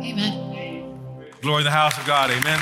Amen. 0.00 1.28
Glory 1.42 1.62
the 1.62 1.70
house 1.70 1.98
of 1.98 2.06
God. 2.06 2.30
Amen. 2.30 2.60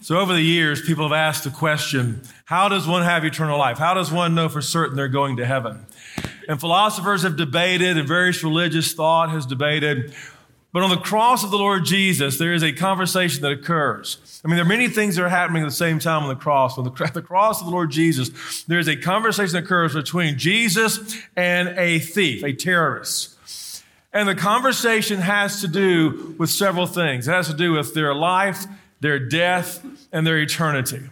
So, 0.00 0.18
over 0.18 0.34
the 0.34 0.42
years, 0.42 0.82
people 0.82 1.04
have 1.04 1.16
asked 1.16 1.44
the 1.44 1.50
question 1.50 2.20
how 2.44 2.68
does 2.68 2.86
one 2.86 3.02
have 3.02 3.24
eternal 3.24 3.58
life? 3.58 3.78
How 3.78 3.94
does 3.94 4.12
one 4.12 4.34
know 4.34 4.50
for 4.50 4.60
certain 4.60 4.96
they're 4.96 5.08
going 5.08 5.38
to 5.38 5.46
heaven? 5.46 5.86
And 6.46 6.60
philosophers 6.60 7.22
have 7.22 7.36
debated, 7.36 7.96
and 7.96 8.06
various 8.06 8.44
religious 8.44 8.92
thought 8.92 9.30
has 9.30 9.46
debated. 9.46 10.12
But 10.74 10.82
on 10.82 10.90
the 10.90 10.96
cross 10.96 11.44
of 11.44 11.52
the 11.52 11.56
Lord 11.56 11.84
Jesus, 11.84 12.36
there 12.36 12.52
is 12.52 12.64
a 12.64 12.72
conversation 12.72 13.42
that 13.42 13.52
occurs. 13.52 14.40
I 14.44 14.48
mean, 14.48 14.56
there 14.56 14.64
are 14.64 14.68
many 14.68 14.88
things 14.88 15.14
that 15.14 15.22
are 15.22 15.28
happening 15.28 15.62
at 15.62 15.66
the 15.66 15.70
same 15.70 16.00
time 16.00 16.24
on 16.24 16.28
the 16.28 16.34
cross. 16.34 16.76
On 16.76 16.82
the, 16.82 16.90
the 17.14 17.22
cross 17.22 17.60
of 17.60 17.66
the 17.66 17.72
Lord 17.72 17.92
Jesus, 17.92 18.64
there 18.64 18.80
is 18.80 18.88
a 18.88 18.96
conversation 18.96 19.52
that 19.52 19.62
occurs 19.66 19.94
between 19.94 20.36
Jesus 20.36 21.16
and 21.36 21.68
a 21.78 22.00
thief, 22.00 22.42
a 22.42 22.52
terrorist. 22.52 23.84
And 24.12 24.28
the 24.28 24.34
conversation 24.34 25.20
has 25.20 25.60
to 25.60 25.68
do 25.68 26.34
with 26.40 26.50
several 26.50 26.88
things. 26.88 27.28
It 27.28 27.30
has 27.30 27.46
to 27.46 27.54
do 27.54 27.70
with 27.70 27.94
their 27.94 28.12
life, 28.12 28.66
their 28.98 29.20
death, 29.20 29.86
and 30.10 30.26
their 30.26 30.38
eternity. 30.38 31.08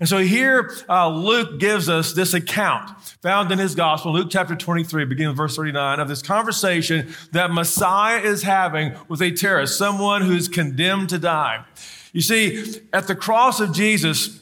And 0.00 0.08
so 0.08 0.18
here, 0.18 0.70
uh, 0.88 1.08
Luke 1.08 1.58
gives 1.58 1.88
us 1.88 2.12
this 2.12 2.32
account 2.32 2.90
found 3.20 3.50
in 3.50 3.58
his 3.58 3.74
gospel, 3.74 4.12
Luke 4.12 4.28
chapter 4.30 4.54
23, 4.54 5.04
beginning 5.06 5.34
verse 5.34 5.56
39, 5.56 5.98
of 5.98 6.06
this 6.06 6.22
conversation 6.22 7.12
that 7.32 7.50
Messiah 7.50 8.20
is 8.20 8.44
having 8.44 8.94
with 9.08 9.20
a 9.20 9.32
terrorist, 9.32 9.76
someone 9.76 10.22
who's 10.22 10.46
condemned 10.46 11.08
to 11.08 11.18
die. 11.18 11.64
You 12.12 12.20
see, 12.20 12.80
at 12.92 13.08
the 13.08 13.16
cross 13.16 13.58
of 13.58 13.72
Jesus, 13.72 14.40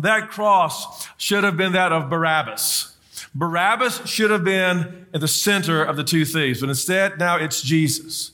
that 0.00 0.28
cross 0.28 1.06
should 1.16 1.44
have 1.44 1.56
been 1.56 1.72
that 1.72 1.92
of 1.92 2.10
Barabbas. 2.10 2.96
Barabbas 3.32 4.08
should 4.08 4.30
have 4.32 4.42
been 4.42 5.06
at 5.14 5.20
the 5.20 5.28
center 5.28 5.84
of 5.84 5.96
the 5.96 6.02
two 6.02 6.24
thieves, 6.24 6.60
but 6.60 6.68
instead, 6.68 7.16
now 7.18 7.36
it's 7.36 7.62
Jesus. 7.62 8.32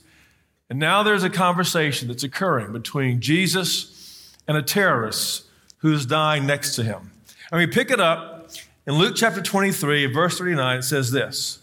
And 0.71 0.79
now 0.79 1.03
there's 1.03 1.23
a 1.23 1.29
conversation 1.29 2.07
that's 2.07 2.23
occurring 2.23 2.73
between 2.73 3.21
Jesus 3.21 4.33
and 4.47 4.57
a 4.57 4.63
terrorist 4.63 5.46
who's 5.79 6.05
dying 6.05 6.45
next 6.45 6.75
to 6.75 6.83
him. 6.83 7.11
And 7.51 7.59
we 7.59 7.67
pick 7.67 7.91
it 7.91 7.99
up 7.99 8.49
in 8.85 8.95
Luke 8.95 9.15
chapter 9.15 9.41
23, 9.41 10.05
verse 10.07 10.37
39, 10.37 10.77
it 10.77 10.83
says 10.83 11.11
this. 11.11 11.59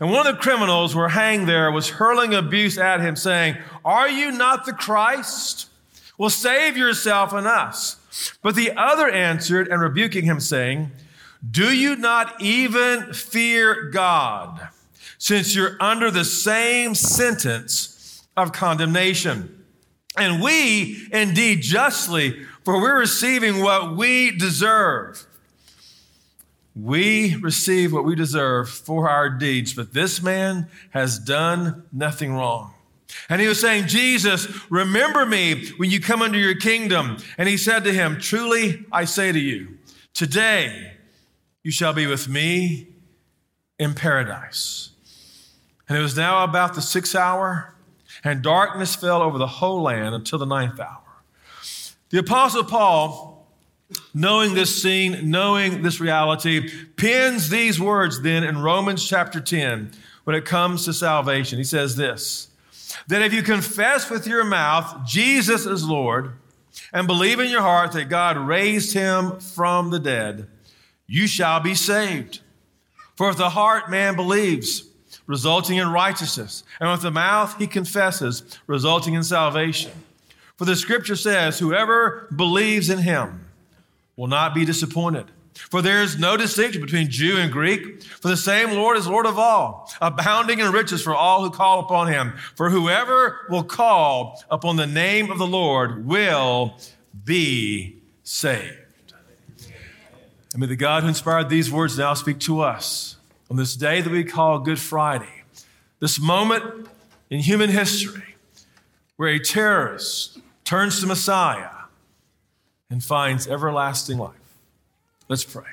And 0.00 0.10
one 0.10 0.26
of 0.26 0.36
the 0.36 0.42
criminals 0.42 0.92
who 0.92 0.98
were 0.98 1.08
hanged 1.08 1.48
there 1.48 1.70
was 1.70 1.90
hurling 1.90 2.34
abuse 2.34 2.78
at 2.78 3.00
him, 3.00 3.16
saying, 3.16 3.56
Are 3.84 4.08
you 4.08 4.32
not 4.32 4.66
the 4.66 4.72
Christ? 4.72 5.68
Well, 6.16 6.30
save 6.30 6.76
yourself 6.76 7.32
and 7.32 7.46
us. 7.46 7.96
But 8.42 8.56
the 8.56 8.72
other 8.76 9.08
answered 9.08 9.68
and 9.68 9.80
rebuking 9.80 10.24
him, 10.24 10.40
saying, 10.40 10.90
Do 11.48 11.72
you 11.72 11.96
not 11.96 12.40
even 12.40 13.12
fear 13.12 13.90
God, 13.90 14.68
since 15.18 15.54
you're 15.54 15.76
under 15.80 16.10
the 16.10 16.24
same 16.24 16.94
sentence 16.94 18.26
of 18.36 18.52
condemnation? 18.52 19.64
And 20.16 20.42
we 20.42 21.08
indeed 21.12 21.62
justly, 21.62 22.44
for 22.68 22.82
we're 22.82 23.00
receiving 23.00 23.62
what 23.62 23.96
we 23.96 24.30
deserve. 24.30 25.26
We 26.76 27.34
receive 27.36 27.94
what 27.94 28.04
we 28.04 28.14
deserve 28.14 28.68
for 28.68 29.08
our 29.08 29.30
deeds, 29.30 29.72
but 29.72 29.94
this 29.94 30.22
man 30.22 30.68
has 30.90 31.18
done 31.18 31.84
nothing 31.94 32.34
wrong. 32.34 32.74
And 33.30 33.40
he 33.40 33.48
was 33.48 33.58
saying, 33.58 33.86
Jesus, 33.86 34.46
remember 34.68 35.24
me 35.24 35.70
when 35.78 35.90
you 35.90 35.98
come 35.98 36.20
into 36.20 36.36
your 36.36 36.56
kingdom. 36.56 37.16
And 37.38 37.48
he 37.48 37.56
said 37.56 37.84
to 37.84 37.92
him, 37.94 38.20
Truly 38.20 38.84
I 38.92 39.06
say 39.06 39.32
to 39.32 39.40
you, 39.40 39.78
today 40.12 40.92
you 41.62 41.70
shall 41.70 41.94
be 41.94 42.06
with 42.06 42.28
me 42.28 42.88
in 43.78 43.94
paradise. 43.94 44.90
And 45.88 45.96
it 45.96 46.02
was 46.02 46.18
now 46.18 46.44
about 46.44 46.74
the 46.74 46.82
sixth 46.82 47.16
hour, 47.16 47.74
and 48.22 48.42
darkness 48.42 48.94
fell 48.94 49.22
over 49.22 49.38
the 49.38 49.46
whole 49.46 49.80
land 49.80 50.14
until 50.14 50.38
the 50.38 50.44
ninth 50.44 50.78
hour. 50.78 51.07
The 52.10 52.18
Apostle 52.18 52.64
Paul, 52.64 53.46
knowing 54.14 54.54
this 54.54 54.82
scene, 54.82 55.30
knowing 55.30 55.82
this 55.82 56.00
reality, 56.00 56.70
pins 56.96 57.50
these 57.50 57.78
words 57.78 58.22
then 58.22 58.44
in 58.44 58.62
Romans 58.62 59.06
chapter 59.06 59.40
10 59.40 59.92
when 60.24 60.36
it 60.36 60.44
comes 60.44 60.84
to 60.84 60.92
salvation. 60.92 61.58
He 61.58 61.64
says 61.64 61.96
this 61.96 62.48
that 63.08 63.22
if 63.22 63.32
you 63.32 63.42
confess 63.42 64.10
with 64.10 64.26
your 64.26 64.44
mouth 64.44 65.06
Jesus 65.06 65.66
is 65.66 65.84
Lord 65.84 66.32
and 66.92 67.06
believe 67.06 67.40
in 67.40 67.50
your 67.50 67.60
heart 67.60 67.92
that 67.92 68.08
God 68.08 68.36
raised 68.38 68.94
him 68.94 69.38
from 69.40 69.90
the 69.90 69.98
dead, 69.98 70.48
you 71.06 71.26
shall 71.26 71.60
be 71.60 71.74
saved. 71.74 72.40
For 73.16 73.28
with 73.28 73.38
the 73.38 73.50
heart 73.50 73.90
man 73.90 74.16
believes, 74.16 74.84
resulting 75.26 75.76
in 75.76 75.88
righteousness, 75.88 76.62
and 76.80 76.90
with 76.90 77.02
the 77.02 77.10
mouth 77.10 77.58
he 77.58 77.66
confesses, 77.66 78.58
resulting 78.66 79.14
in 79.14 79.22
salvation. 79.22 79.92
For 80.58 80.64
the 80.64 80.76
scripture 80.76 81.16
says, 81.16 81.60
Whoever 81.60 82.26
believes 82.34 82.90
in 82.90 82.98
him 82.98 83.46
will 84.16 84.26
not 84.26 84.54
be 84.54 84.64
disappointed. 84.64 85.26
For 85.54 85.82
there 85.82 86.02
is 86.02 86.18
no 86.18 86.36
distinction 86.36 86.82
between 86.82 87.10
Jew 87.10 87.36
and 87.36 87.50
Greek, 87.50 88.02
for 88.02 88.28
the 88.28 88.36
same 88.36 88.72
Lord 88.72 88.96
is 88.96 89.06
Lord 89.06 89.26
of 89.26 89.38
all, 89.38 89.90
abounding 90.00 90.60
in 90.60 90.70
riches 90.72 91.02
for 91.02 91.14
all 91.14 91.42
who 91.42 91.50
call 91.50 91.80
upon 91.80 92.08
him. 92.08 92.34
For 92.54 92.70
whoever 92.70 93.46
will 93.48 93.64
call 93.64 94.42
upon 94.50 94.76
the 94.76 94.86
name 94.86 95.30
of 95.30 95.38
the 95.38 95.46
Lord 95.46 96.06
will 96.06 96.76
be 97.24 97.96
saved. 98.22 98.74
And 100.52 100.60
may 100.60 100.66
the 100.66 100.76
God 100.76 101.02
who 101.02 101.08
inspired 101.08 101.48
these 101.48 101.70
words 101.70 101.98
now 101.98 102.14
speak 102.14 102.40
to 102.40 102.60
us 102.60 103.16
on 103.50 103.56
this 103.56 103.76
day 103.76 104.00
that 104.00 104.10
we 104.10 104.24
call 104.24 104.58
Good 104.60 104.78
Friday, 104.78 105.44
this 106.00 106.20
moment 106.20 106.88
in 107.30 107.40
human 107.40 107.70
history 107.70 108.34
where 109.16 109.30
a 109.30 109.38
terrorist 109.38 110.38
turns 110.68 111.00
to 111.00 111.06
Messiah 111.06 111.70
and 112.90 113.02
finds 113.02 113.48
everlasting 113.48 114.18
life. 114.18 114.34
Let's 115.26 115.42
pray. 115.42 115.64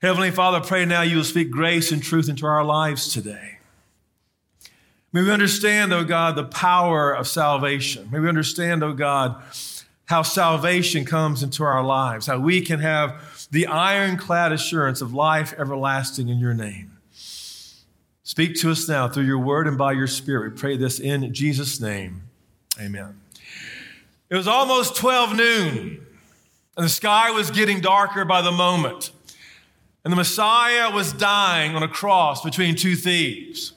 Heavenly 0.00 0.30
Father, 0.30 0.60
pray 0.60 0.84
now 0.84 1.02
you 1.02 1.16
will 1.16 1.24
speak 1.24 1.50
grace 1.50 1.90
and 1.90 2.00
truth 2.00 2.28
into 2.28 2.46
our 2.46 2.64
lives 2.64 3.12
today. 3.12 3.58
May 5.12 5.22
we 5.22 5.32
understand, 5.32 5.92
oh 5.92 6.04
God, 6.04 6.36
the 6.36 6.44
power 6.44 7.10
of 7.10 7.26
salvation. 7.26 8.08
May 8.12 8.20
we 8.20 8.28
understand, 8.28 8.84
oh 8.84 8.92
God, 8.92 9.42
how 10.04 10.22
salvation 10.22 11.04
comes 11.04 11.42
into 11.42 11.64
our 11.64 11.82
lives, 11.82 12.26
how 12.26 12.38
we 12.38 12.60
can 12.60 12.78
have 12.78 13.48
the 13.50 13.66
ironclad 13.66 14.52
assurance 14.52 15.00
of 15.00 15.14
life 15.14 15.52
everlasting 15.58 16.28
in 16.28 16.38
your 16.38 16.54
name. 16.54 16.96
Speak 18.22 18.54
to 18.60 18.70
us 18.70 18.88
now 18.88 19.08
through 19.08 19.24
your 19.24 19.40
word 19.40 19.66
and 19.66 19.76
by 19.76 19.90
your 19.90 20.06
spirit. 20.06 20.52
We 20.52 20.60
pray 20.60 20.76
this 20.76 21.00
in 21.00 21.34
Jesus' 21.34 21.80
name. 21.80 22.22
Amen. 22.80 23.21
It 24.32 24.36
was 24.36 24.48
almost 24.48 24.96
12 24.96 25.36
noon, 25.36 26.06
and 26.74 26.86
the 26.86 26.88
sky 26.88 27.32
was 27.32 27.50
getting 27.50 27.82
darker 27.82 28.24
by 28.24 28.40
the 28.40 28.50
moment. 28.50 29.10
And 30.04 30.10
the 30.10 30.16
Messiah 30.16 30.90
was 30.90 31.12
dying 31.12 31.76
on 31.76 31.82
a 31.82 31.88
cross 31.88 32.42
between 32.42 32.74
two 32.74 32.96
thieves, 32.96 33.74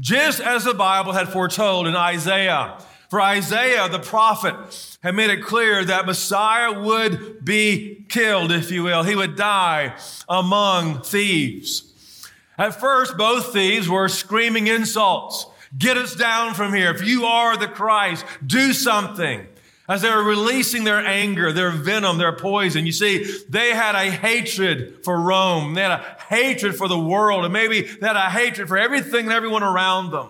just 0.00 0.40
as 0.40 0.64
the 0.64 0.72
Bible 0.72 1.12
had 1.12 1.28
foretold 1.28 1.86
in 1.86 1.94
Isaiah. 1.94 2.78
For 3.10 3.20
Isaiah, 3.20 3.86
the 3.90 3.98
prophet, 3.98 4.96
had 5.02 5.14
made 5.14 5.28
it 5.28 5.42
clear 5.42 5.84
that 5.84 6.06
Messiah 6.06 6.80
would 6.80 7.44
be 7.44 8.06
killed, 8.08 8.50
if 8.50 8.70
you 8.70 8.84
will. 8.84 9.02
He 9.02 9.14
would 9.14 9.36
die 9.36 9.94
among 10.26 11.02
thieves. 11.02 12.24
At 12.56 12.80
first, 12.80 13.18
both 13.18 13.52
thieves 13.52 13.90
were 13.90 14.08
screaming 14.08 14.68
insults. 14.68 15.44
Get 15.76 15.98
us 15.98 16.14
down 16.14 16.54
from 16.54 16.72
here. 16.72 16.90
If 16.92 17.06
you 17.06 17.26
are 17.26 17.58
the 17.58 17.68
Christ, 17.68 18.24
do 18.46 18.72
something. 18.72 19.46
As 19.88 20.02
they 20.02 20.10
were 20.10 20.22
releasing 20.22 20.84
their 20.84 20.98
anger, 20.98 21.50
their 21.50 21.70
venom, 21.70 22.18
their 22.18 22.36
poison, 22.36 22.84
you 22.84 22.92
see, 22.92 23.40
they 23.48 23.70
had 23.70 23.94
a 23.94 24.10
hatred 24.10 25.02
for 25.02 25.18
Rome. 25.18 25.72
They 25.72 25.80
had 25.80 25.92
a 25.92 26.16
hatred 26.28 26.76
for 26.76 26.88
the 26.88 26.98
world, 26.98 27.44
and 27.44 27.52
maybe 27.52 27.80
they 27.80 28.06
had 28.06 28.16
a 28.16 28.28
hatred 28.28 28.68
for 28.68 28.76
everything 28.76 29.24
and 29.24 29.32
everyone 29.32 29.62
around 29.62 30.10
them. 30.10 30.28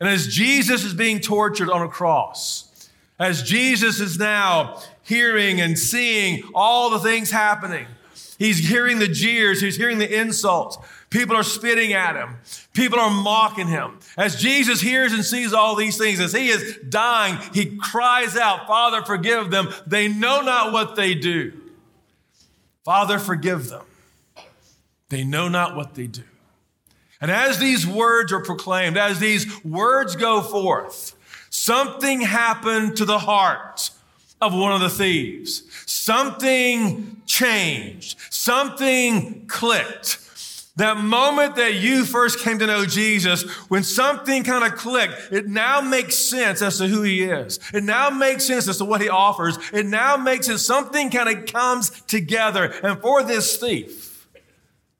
And 0.00 0.08
as 0.08 0.26
Jesus 0.28 0.84
is 0.84 0.94
being 0.94 1.20
tortured 1.20 1.68
on 1.68 1.82
a 1.82 1.88
cross, 1.88 2.88
as 3.18 3.42
Jesus 3.42 4.00
is 4.00 4.18
now 4.18 4.80
hearing 5.02 5.60
and 5.60 5.78
seeing 5.78 6.42
all 6.54 6.88
the 6.88 6.98
things 6.98 7.30
happening, 7.30 7.86
he's 8.38 8.68
hearing 8.68 8.98
the 9.00 9.08
jeers, 9.08 9.60
he's 9.60 9.76
hearing 9.76 9.98
the 9.98 10.18
insults. 10.18 10.78
People 11.16 11.34
are 11.34 11.42
spitting 11.42 11.94
at 11.94 12.14
him. 12.14 12.36
People 12.74 13.00
are 13.00 13.08
mocking 13.08 13.68
him. 13.68 14.00
As 14.18 14.36
Jesus 14.36 14.82
hears 14.82 15.14
and 15.14 15.24
sees 15.24 15.54
all 15.54 15.74
these 15.74 15.96
things, 15.96 16.20
as 16.20 16.34
he 16.34 16.48
is 16.48 16.78
dying, 16.90 17.38
he 17.54 17.78
cries 17.78 18.36
out, 18.36 18.66
Father, 18.66 19.02
forgive 19.02 19.50
them. 19.50 19.72
They 19.86 20.08
know 20.08 20.42
not 20.42 20.74
what 20.74 20.94
they 20.94 21.14
do. 21.14 21.54
Father, 22.84 23.18
forgive 23.18 23.70
them. 23.70 23.86
They 25.08 25.24
know 25.24 25.48
not 25.48 25.74
what 25.74 25.94
they 25.94 26.06
do. 26.06 26.24
And 27.18 27.30
as 27.30 27.58
these 27.58 27.86
words 27.86 28.30
are 28.30 28.42
proclaimed, 28.42 28.98
as 28.98 29.18
these 29.18 29.64
words 29.64 30.16
go 30.16 30.42
forth, 30.42 31.16
something 31.48 32.20
happened 32.20 32.98
to 32.98 33.06
the 33.06 33.20
heart 33.20 33.88
of 34.42 34.52
one 34.52 34.72
of 34.72 34.82
the 34.82 34.90
thieves. 34.90 35.62
Something 35.86 37.22
changed. 37.24 38.18
Something 38.28 39.46
clicked. 39.46 40.18
That 40.76 40.98
moment 40.98 41.56
that 41.56 41.76
you 41.76 42.04
first 42.04 42.40
came 42.40 42.58
to 42.58 42.66
know 42.66 42.84
Jesus, 42.84 43.44
when 43.70 43.82
something 43.82 44.44
kind 44.44 44.62
of 44.62 44.78
clicked, 44.78 45.32
it 45.32 45.46
now 45.46 45.80
makes 45.80 46.16
sense 46.16 46.60
as 46.60 46.76
to 46.78 46.86
who 46.86 47.00
he 47.00 47.22
is. 47.22 47.58
It 47.72 47.82
now 47.82 48.10
makes 48.10 48.44
sense 48.44 48.68
as 48.68 48.76
to 48.78 48.84
what 48.84 49.00
he 49.00 49.08
offers. 49.08 49.58
It 49.72 49.86
now 49.86 50.18
makes 50.18 50.48
it 50.50 50.58
Something 50.58 51.10
kind 51.10 51.28
of 51.30 51.46
comes 51.46 51.90
together. 52.02 52.64
And 52.82 53.00
for 53.00 53.22
this 53.22 53.56
thief, 53.56 54.28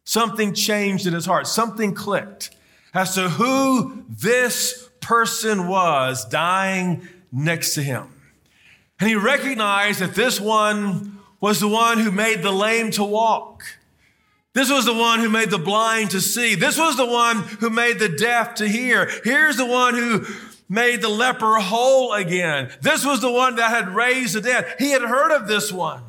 something 0.05 0.55
changed 0.55 1.07
in 1.07 1.13
his 1.13 1.27
heart. 1.27 1.47
Something 1.47 1.93
clicked 1.93 2.57
as 2.95 3.15
to 3.17 3.29
who 3.29 4.05
this 4.09 4.89
person 5.01 5.69
was 5.69 6.25
dying 6.25 7.07
next 7.31 7.75
to 7.75 7.83
him. 7.83 8.15
And 8.99 9.11
he 9.11 9.15
recognized 9.15 10.01
that 10.01 10.15
this 10.15 10.41
one 10.41 11.19
was 11.41 11.61
the 11.61 11.69
one 11.69 11.99
who 11.99 12.11
made 12.11 12.43
the 12.43 12.51
lame 12.51 12.91
to 12.93 13.05
walk. 13.05 13.63
This 14.57 14.71
was 14.71 14.87
the 14.87 14.95
one 14.95 15.21
who 15.21 15.29
made 15.29 15.51
the 15.51 15.59
blind 15.59 16.13
to 16.13 16.21
see. 16.23 16.55
This 16.55 16.79
was 16.79 16.97
the 16.97 17.05
one 17.05 17.43
who 17.43 17.69
made 17.69 17.99
the 17.99 18.09
deaf 18.09 18.55
to 18.55 18.67
hear. 18.67 19.07
Here's 19.23 19.59
the 19.59 19.67
one 19.67 19.95
who 19.95 20.25
made 20.67 21.03
the 21.03 21.11
leper 21.11 21.57
whole 21.57 22.15
again. 22.15 22.73
This 22.81 23.05
was 23.05 23.21
the 23.21 23.31
one 23.31 23.57
that 23.57 23.69
had 23.69 23.95
raised 23.95 24.35
the 24.35 24.41
dead. 24.41 24.77
He 24.79 24.93
had 24.93 25.03
heard 25.03 25.31
of 25.31 25.47
this 25.47 25.71
one. 25.71 26.03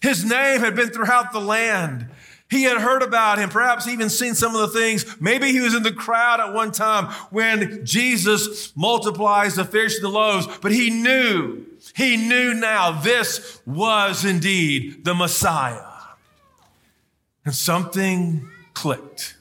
His 0.00 0.24
name 0.24 0.60
had 0.60 0.74
been 0.74 0.88
throughout 0.88 1.32
the 1.32 1.42
land. 1.42 2.06
He 2.48 2.62
had 2.62 2.78
heard 2.78 3.02
about 3.02 3.38
him, 3.38 3.50
perhaps 3.50 3.86
even 3.86 4.08
seen 4.08 4.34
some 4.34 4.54
of 4.54 4.62
the 4.62 4.80
things. 4.80 5.20
Maybe 5.20 5.52
he 5.52 5.60
was 5.60 5.74
in 5.74 5.82
the 5.82 5.92
crowd 5.92 6.40
at 6.40 6.54
one 6.54 6.72
time 6.72 7.12
when 7.28 7.84
Jesus 7.84 8.74
multiplies 8.74 9.56
the 9.56 9.64
fish 9.66 9.96
and 9.96 10.04
the 10.04 10.08
loaves, 10.08 10.46
but 10.62 10.72
he 10.72 10.88
knew, 10.88 11.66
he 11.94 12.16
knew 12.16 12.54
now 12.54 12.92
this 12.92 13.60
was 13.66 14.24
indeed 14.24 15.04
the 15.04 15.14
Messiah. 15.14 15.89
And 17.44 17.54
something 17.54 18.48
clicked. 18.74 19.36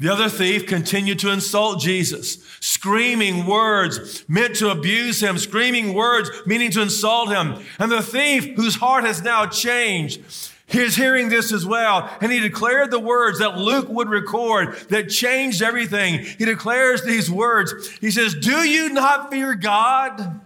The 0.00 0.12
other 0.12 0.28
thief 0.28 0.66
continued 0.66 1.18
to 1.20 1.32
insult 1.32 1.80
Jesus, 1.80 2.38
screaming 2.60 3.46
words 3.46 4.24
meant 4.28 4.54
to 4.56 4.70
abuse 4.70 5.20
him, 5.20 5.38
screaming 5.38 5.92
words 5.92 6.30
meaning 6.46 6.70
to 6.72 6.82
insult 6.82 7.30
him. 7.30 7.64
And 7.80 7.90
the 7.90 8.02
thief, 8.02 8.54
whose 8.54 8.76
heart 8.76 9.04
has 9.04 9.22
now 9.22 9.46
changed, 9.46 10.22
is 10.68 10.94
hearing 10.94 11.30
this 11.30 11.52
as 11.52 11.66
well. 11.66 12.08
And 12.20 12.30
he 12.30 12.38
declared 12.38 12.90
the 12.90 13.00
words 13.00 13.40
that 13.40 13.58
Luke 13.58 13.88
would 13.88 14.08
record 14.08 14.76
that 14.90 15.08
changed 15.08 15.62
everything. 15.62 16.24
He 16.38 16.44
declares 16.44 17.02
these 17.02 17.30
words. 17.30 17.90
He 18.00 18.10
says, 18.10 18.34
Do 18.34 18.68
you 18.68 18.90
not 18.90 19.30
fear 19.30 19.54
God? 19.54 20.40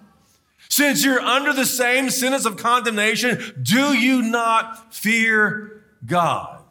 Since 0.70 1.04
you're 1.04 1.20
under 1.20 1.52
the 1.52 1.66
same 1.66 2.08
sentence 2.08 2.46
of 2.46 2.56
condemnation, 2.56 3.60
do 3.62 3.92
you 3.94 4.22
not 4.22 4.94
fear 4.94 5.71
God? 6.04 6.62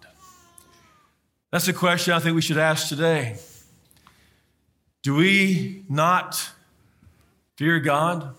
That's 1.51 1.67
a 1.67 1.73
question 1.73 2.13
I 2.13 2.19
think 2.19 2.35
we 2.35 2.41
should 2.41 2.57
ask 2.57 2.87
today. 2.87 3.37
Do 5.03 5.15
we 5.15 5.83
not 5.89 6.49
fear 7.57 7.79
God? 7.79 8.35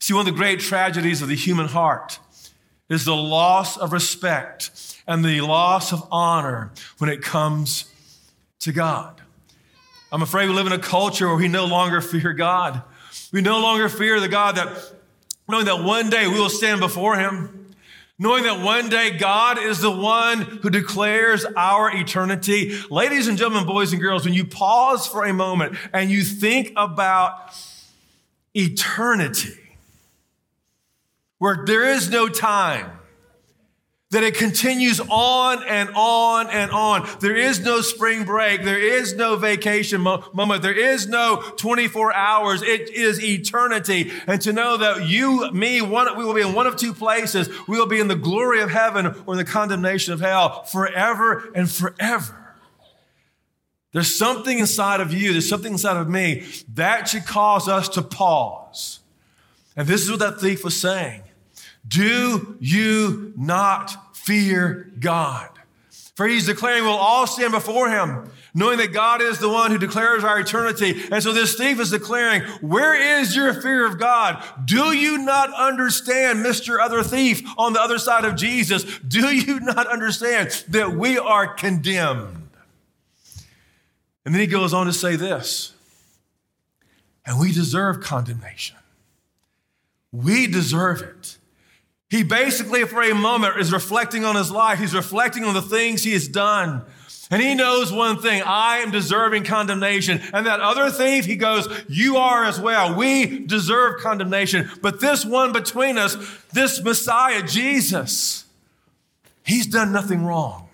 See, 0.00 0.12
one 0.12 0.26
of 0.26 0.32
the 0.32 0.38
great 0.38 0.60
tragedies 0.60 1.22
of 1.22 1.28
the 1.28 1.34
human 1.34 1.66
heart 1.66 2.18
is 2.88 3.04
the 3.04 3.16
loss 3.16 3.76
of 3.76 3.92
respect 3.92 4.70
and 5.06 5.24
the 5.24 5.40
loss 5.40 5.92
of 5.92 6.06
honor 6.10 6.70
when 6.98 7.10
it 7.10 7.22
comes 7.22 7.92
to 8.60 8.72
God. 8.72 9.20
I'm 10.10 10.22
afraid 10.22 10.48
we 10.48 10.54
live 10.54 10.66
in 10.66 10.72
a 10.72 10.78
culture 10.78 11.26
where 11.26 11.36
we 11.36 11.48
no 11.48 11.66
longer 11.66 12.00
fear 12.00 12.32
God. 12.32 12.82
We 13.32 13.42
no 13.42 13.60
longer 13.60 13.88
fear 13.88 14.20
the 14.20 14.28
God 14.28 14.56
that, 14.56 14.92
knowing 15.48 15.66
that 15.66 15.82
one 15.82 16.08
day 16.08 16.28
we 16.28 16.38
will 16.38 16.48
stand 16.48 16.80
before 16.80 17.16
Him, 17.16 17.57
knowing 18.18 18.42
that 18.42 18.60
one 18.60 18.88
day 18.88 19.16
God 19.16 19.58
is 19.58 19.80
the 19.80 19.90
one 19.90 20.40
who 20.40 20.70
declares 20.70 21.44
our 21.56 21.94
eternity. 21.94 22.76
Ladies 22.90 23.28
and 23.28 23.38
gentlemen, 23.38 23.66
boys 23.66 23.92
and 23.92 24.02
girls, 24.02 24.24
when 24.24 24.34
you 24.34 24.44
pause 24.44 25.06
for 25.06 25.24
a 25.24 25.32
moment 25.32 25.76
and 25.92 26.10
you 26.10 26.24
think 26.24 26.72
about 26.76 27.54
eternity, 28.54 29.54
where 31.38 31.64
there 31.64 31.84
is 31.84 32.10
no 32.10 32.28
time, 32.28 32.97
that 34.10 34.22
it 34.22 34.34
continues 34.34 35.00
on 35.10 35.62
and 35.64 35.90
on 35.94 36.48
and 36.48 36.70
on. 36.70 37.06
There 37.20 37.36
is 37.36 37.60
no 37.60 37.82
spring 37.82 38.24
break. 38.24 38.64
There 38.64 38.80
is 38.80 39.14
no 39.14 39.36
vacation 39.36 40.00
moment. 40.00 40.62
There 40.62 40.72
is 40.72 41.06
no 41.06 41.42
24 41.58 42.14
hours. 42.14 42.62
It 42.62 42.90
is 42.90 43.22
eternity. 43.22 44.10
And 44.26 44.40
to 44.42 44.52
know 44.54 44.78
that 44.78 45.06
you, 45.06 45.50
me, 45.52 45.82
one, 45.82 46.16
we 46.16 46.24
will 46.24 46.32
be 46.32 46.40
in 46.40 46.54
one 46.54 46.66
of 46.66 46.76
two 46.76 46.94
places. 46.94 47.50
We 47.68 47.78
will 47.78 47.86
be 47.86 48.00
in 48.00 48.08
the 48.08 48.16
glory 48.16 48.62
of 48.62 48.70
heaven 48.70 49.08
or 49.26 49.34
in 49.34 49.38
the 49.38 49.44
condemnation 49.44 50.14
of 50.14 50.20
hell 50.20 50.62
forever 50.64 51.50
and 51.54 51.70
forever. 51.70 52.56
There's 53.92 54.14
something 54.16 54.58
inside 54.58 55.00
of 55.00 55.12
you, 55.12 55.32
there's 55.32 55.48
something 55.48 55.72
inside 55.72 55.96
of 55.96 56.08
me 56.08 56.46
that 56.74 57.08
should 57.08 57.26
cause 57.26 57.68
us 57.68 57.88
to 57.90 58.02
pause. 58.02 59.00
And 59.76 59.86
this 59.86 60.02
is 60.02 60.10
what 60.10 60.20
that 60.20 60.40
thief 60.40 60.64
was 60.64 60.78
saying. 60.78 61.22
Do 61.88 62.56
you 62.60 63.32
not 63.36 64.16
fear 64.16 64.92
God? 65.00 65.48
For 66.14 66.26
he's 66.26 66.46
declaring 66.46 66.82
we'll 66.82 66.94
all 66.94 67.26
stand 67.26 67.52
before 67.52 67.88
him, 67.88 68.30
knowing 68.52 68.78
that 68.78 68.92
God 68.92 69.22
is 69.22 69.38
the 69.38 69.48
one 69.48 69.70
who 69.70 69.78
declares 69.78 70.24
our 70.24 70.40
eternity. 70.40 71.00
And 71.12 71.22
so 71.22 71.32
this 71.32 71.54
thief 71.54 71.78
is 71.78 71.90
declaring, 71.90 72.42
where 72.60 73.20
is 73.20 73.36
your 73.36 73.54
fear 73.54 73.86
of 73.86 74.00
God? 74.00 74.44
Do 74.64 74.92
you 74.96 75.18
not 75.18 75.54
understand, 75.54 76.44
Mr. 76.44 76.80
Other 76.80 77.04
Thief 77.04 77.48
on 77.56 77.72
the 77.72 77.80
other 77.80 77.98
side 77.98 78.24
of 78.24 78.34
Jesus? 78.34 78.82
Do 79.06 79.32
you 79.32 79.60
not 79.60 79.86
understand 79.86 80.64
that 80.68 80.92
we 80.92 81.16
are 81.18 81.54
condemned? 81.54 82.50
And 84.24 84.34
then 84.34 84.40
he 84.40 84.48
goes 84.48 84.74
on 84.74 84.86
to 84.86 84.92
say 84.92 85.14
this, 85.14 85.72
and 87.24 87.38
we 87.38 87.52
deserve 87.52 88.00
condemnation. 88.00 88.76
We 90.10 90.48
deserve 90.48 91.00
it. 91.00 91.38
He 92.10 92.22
basically, 92.22 92.84
for 92.84 93.02
a 93.02 93.14
moment, 93.14 93.58
is 93.58 93.72
reflecting 93.72 94.24
on 94.24 94.34
his 94.34 94.50
life. 94.50 94.78
He's 94.78 94.94
reflecting 94.94 95.44
on 95.44 95.54
the 95.54 95.62
things 95.62 96.02
he 96.02 96.12
has 96.14 96.26
done. 96.26 96.84
And 97.30 97.42
he 97.42 97.54
knows 97.54 97.92
one 97.92 98.22
thing 98.22 98.42
I 98.44 98.78
am 98.78 98.90
deserving 98.90 99.44
condemnation. 99.44 100.20
And 100.32 100.46
that 100.46 100.60
other 100.60 100.90
thief, 100.90 101.26
he 101.26 101.36
goes, 101.36 101.68
You 101.88 102.16
are 102.16 102.44
as 102.44 102.58
well. 102.58 102.96
We 102.96 103.40
deserve 103.40 104.00
condemnation. 104.00 104.70
But 104.80 105.00
this 105.00 105.26
one 105.26 105.52
between 105.52 105.98
us, 105.98 106.16
this 106.52 106.82
Messiah, 106.82 107.42
Jesus, 107.42 108.46
he's 109.44 109.66
done 109.66 109.92
nothing 109.92 110.24
wrong. 110.24 110.67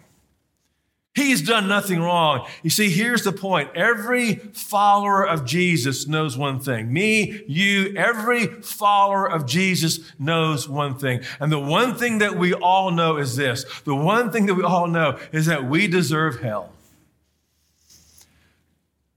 He's 1.15 1.43
done 1.43 1.69
nothing 1.69 2.01
wrong. 2.01 2.49
You 2.65 2.71
see, 2.71 2.91
here's 2.91 3.23
the 3.23 3.31
point. 3.31 3.71
Every 3.77 4.35
follower 4.35 5.25
of 5.25 5.44
Jesus 5.44 6.09
knows 6.09 6.37
one 6.37 6.59
thing. 6.59 6.93
Me, 6.93 7.44
you, 7.47 7.94
every 7.97 8.47
follower 8.47 9.25
of 9.31 9.47
Jesus 9.47 10.01
knows 10.19 10.69
one 10.69 10.99
thing. 10.99 11.21
And 11.39 11.53
the 11.53 11.59
one 11.61 11.94
thing 11.94 12.19
that 12.19 12.37
we 12.37 12.53
all 12.53 12.91
know 12.91 13.17
is 13.17 13.37
this. 13.37 13.65
The 13.85 13.94
one 13.94 14.33
thing 14.33 14.47
that 14.47 14.55
we 14.55 14.65
all 14.65 14.89
know 14.89 15.17
is 15.31 15.47
that 15.47 15.65
we 15.65 15.87
deserve 15.87 16.41
hell. 16.41 16.73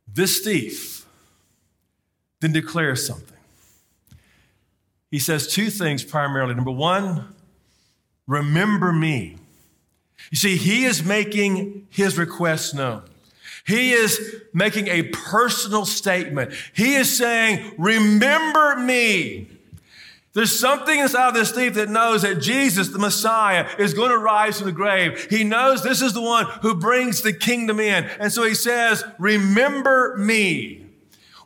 This 0.08 0.40
thief 0.40 1.08
then 2.42 2.52
declares 2.52 3.08
something. 3.08 3.38
He 5.10 5.18
says 5.18 5.48
two 5.48 5.72
things 5.72 6.04
primarily. 6.04 6.54
Number 6.54 6.70
one, 6.70 7.34
remember 8.28 8.94
me. 8.94 9.38
You 10.32 10.38
see, 10.38 10.58
he 10.58 10.86
is 10.86 11.04
making 11.04 11.88
his 11.90 12.18
request 12.18 12.76
known. 12.76 13.04
He 13.66 13.92
is 13.92 14.44
making 14.54 14.88
a 14.88 15.04
personal 15.04 15.86
statement. 15.86 16.54
He 16.74 16.96
is 16.96 17.18
saying, 17.18 17.74
Remember 17.78 18.78
me. 18.78 19.50
There's 20.34 20.58
something 20.58 21.00
inside 21.00 21.30
of 21.30 21.34
this 21.34 21.52
thief 21.52 21.74
that 21.74 21.90
knows 21.90 22.22
that 22.22 22.40
Jesus, 22.40 22.90
the 22.90 23.00
Messiah, 23.00 23.68
is 23.80 23.96
going 23.96 24.12
to 24.12 24.18
rise 24.18 24.58
from 24.58 24.68
the 24.68 24.72
grave. 24.72 25.28
He 25.32 25.44
knows 25.44 25.82
this 25.82 26.02
is 26.02 26.14
the 26.14 26.22
one 26.22 26.46
who 26.62 26.76
brings 26.76 27.22
the 27.22 27.34
kingdom 27.34 27.80
in. 27.80 28.06
And 28.20 28.32
so 28.32 28.44
he 28.44 28.54
says, 28.54 29.04
Remember 29.18 30.16
me. 30.18 30.86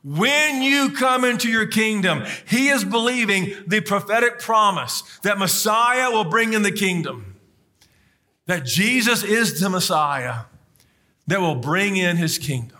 When 0.04 0.62
you 0.62 0.92
come 0.92 1.24
into 1.24 1.48
your 1.48 1.68
kingdom, 1.68 2.24
he 2.46 2.70
is 2.70 2.84
believing 2.84 3.54
the 3.68 3.82
prophetic 3.82 4.40
promise 4.40 5.04
that 5.22 5.38
Messiah 5.38 6.10
will 6.12 6.26
bring 6.26 6.54
in 6.54 6.64
the 6.64 6.72
kingdom 6.72 7.31
that 8.52 8.66
Jesus 8.66 9.24
is 9.24 9.62
the 9.62 9.70
Messiah 9.70 10.40
that 11.28 11.40
will 11.40 11.56
bring 11.56 11.96
in 11.96 12.18
his 12.18 12.38
kingdom. 12.38 12.80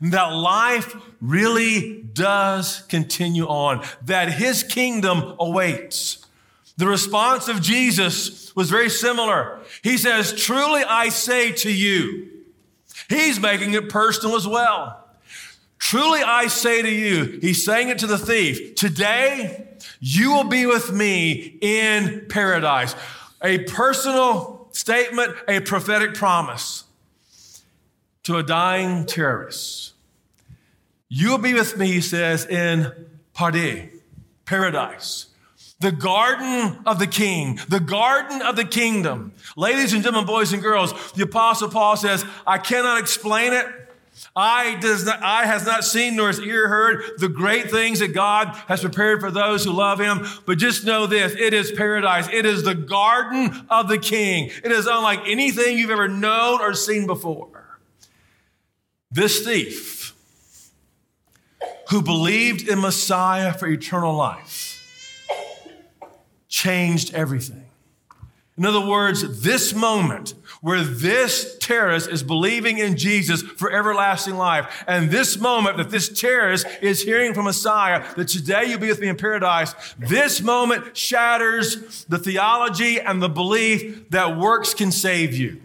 That 0.00 0.32
life 0.32 0.92
really 1.20 2.02
does 2.02 2.82
continue 2.88 3.46
on, 3.46 3.86
that 4.06 4.32
his 4.32 4.64
kingdom 4.64 5.36
awaits. 5.38 6.26
The 6.78 6.88
response 6.88 7.46
of 7.46 7.62
Jesus 7.62 8.52
was 8.56 8.70
very 8.70 8.90
similar. 8.90 9.60
He 9.84 9.98
says, 9.98 10.32
Truly 10.32 10.82
I 10.82 11.10
say 11.10 11.52
to 11.52 11.72
you, 11.72 12.28
he's 13.08 13.38
making 13.38 13.74
it 13.74 13.88
personal 13.88 14.34
as 14.34 14.48
well. 14.48 14.98
Truly 15.78 16.24
I 16.24 16.48
say 16.48 16.82
to 16.82 16.90
you, 16.90 17.38
he's 17.40 17.64
saying 17.64 17.88
it 17.88 18.00
to 18.00 18.08
the 18.08 18.18
thief, 18.18 18.74
today 18.74 19.68
you 20.00 20.32
will 20.32 20.48
be 20.48 20.66
with 20.66 20.92
me 20.92 21.56
in 21.60 22.26
paradise. 22.28 22.96
A 23.44 23.58
personal 23.58 24.53
statement, 24.74 25.34
a 25.48 25.60
prophetic 25.60 26.14
promise. 26.14 26.84
to 28.24 28.38
a 28.38 28.42
dying 28.42 29.04
terrorist, 29.04 29.92
You 31.08 31.30
will 31.30 31.38
be 31.38 31.52
with 31.52 31.76
me, 31.76 31.92
he 31.92 32.00
says, 32.00 32.46
in 32.46 32.90
Paradis, 33.34 33.90
paradise, 34.46 35.26
the 35.78 35.92
garden 35.92 36.78
of 36.86 36.98
the 36.98 37.06
king, 37.06 37.60
the 37.68 37.80
garden 37.80 38.40
of 38.40 38.56
the 38.56 38.64
kingdom. 38.64 39.32
Ladies 39.56 39.92
and 39.92 40.02
gentlemen, 40.02 40.26
boys 40.26 40.54
and 40.54 40.62
girls, 40.62 41.12
the 41.12 41.24
apostle 41.24 41.68
Paul 41.68 41.96
says, 41.98 42.24
I 42.46 42.56
cannot 42.56 42.98
explain 42.98 43.52
it. 43.52 43.66
Eye 44.36 44.78
does 44.80 45.04
not, 45.04 45.22
eye 45.22 45.46
has 45.46 45.66
not 45.66 45.84
seen 45.84 46.16
nor 46.16 46.28
has 46.28 46.40
ear 46.40 46.68
heard 46.68 47.02
the 47.18 47.28
great 47.28 47.70
things 47.70 48.00
that 48.00 48.14
God 48.14 48.48
has 48.68 48.80
prepared 48.80 49.20
for 49.20 49.30
those 49.30 49.64
who 49.64 49.72
love 49.72 50.00
him. 50.00 50.26
But 50.46 50.58
just 50.58 50.84
know 50.84 51.06
this, 51.06 51.34
it 51.34 51.54
is 51.54 51.72
paradise. 51.72 52.28
It 52.32 52.46
is 52.46 52.62
the 52.62 52.74
garden 52.74 53.66
of 53.70 53.88
the 53.88 53.98
king. 53.98 54.50
It 54.62 54.72
is 54.72 54.86
unlike 54.86 55.20
anything 55.26 55.78
you've 55.78 55.90
ever 55.90 56.08
known 56.08 56.60
or 56.60 56.74
seen 56.74 57.06
before. 57.06 57.78
This 59.10 59.44
thief 59.44 60.14
who 61.90 62.02
believed 62.02 62.68
in 62.68 62.80
Messiah 62.80 63.52
for 63.52 63.68
eternal 63.68 64.14
life 64.14 64.80
changed 66.48 67.14
everything. 67.14 67.63
In 68.56 68.64
other 68.64 68.80
words, 68.80 69.42
this 69.42 69.74
moment 69.74 70.34
where 70.60 70.82
this 70.82 71.58
terrorist 71.58 72.08
is 72.08 72.22
believing 72.22 72.78
in 72.78 72.96
Jesus 72.96 73.42
for 73.42 73.72
everlasting 73.72 74.36
life. 74.36 74.84
And 74.86 75.10
this 75.10 75.38
moment 75.38 75.76
that 75.76 75.90
this 75.90 76.08
terrorist 76.08 76.66
is 76.80 77.02
hearing 77.02 77.34
from 77.34 77.46
Messiah 77.46 78.04
that 78.14 78.28
today 78.28 78.66
you'll 78.66 78.78
be 78.78 78.88
with 78.88 79.00
me 79.00 79.08
in 79.08 79.16
paradise, 79.16 79.74
this 79.98 80.40
moment 80.40 80.96
shatters 80.96 82.04
the 82.04 82.18
theology 82.18 83.00
and 83.00 83.20
the 83.20 83.28
belief 83.28 84.08
that 84.10 84.38
works 84.38 84.72
can 84.72 84.92
save 84.92 85.34
you. 85.34 85.60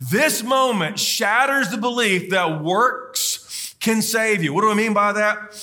This 0.00 0.42
moment 0.42 0.98
shatters 0.98 1.68
the 1.68 1.76
belief 1.76 2.30
that 2.30 2.62
works 2.62 3.74
can 3.78 4.00
save 4.00 4.42
you. 4.42 4.54
What 4.54 4.62
do 4.62 4.70
I 4.70 4.74
mean 4.74 4.94
by 4.94 5.12
that? 5.12 5.54